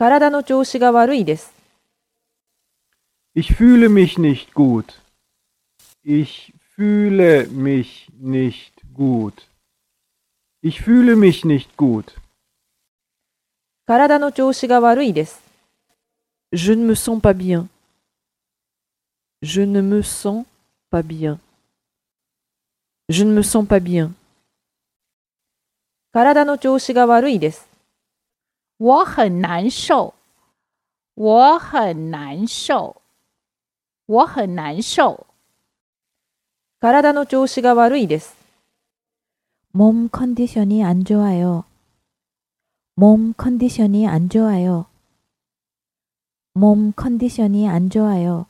[0.00, 1.52] 体の調子が悪いです。
[3.34, 4.98] Ich fühle mich nicht gut.
[6.02, 9.46] Ich fühle mich nicht gut.
[10.62, 12.14] Ich fühle mich nicht gut.
[13.84, 15.42] 体の調子が悪いです。
[16.50, 17.68] Je ne me sens pas bien.
[19.42, 20.46] Je ne me sens
[20.90, 21.38] pas bien.
[23.10, 24.14] Je ne me sens pas bien.
[26.10, 27.69] 体の調子が悪いです。
[28.79, 30.13] 我很难受，
[31.15, 33.01] 我很难受，
[34.05, 35.27] 我很难受。
[36.79, 38.35] 体の調子が悪いです。
[39.73, 41.63] 몸 컨디션이 안 좋아요.
[42.95, 44.85] 몸 컨디션이 안 좋아요.
[46.53, 48.45] 몸 컨디션이 안 좋아요.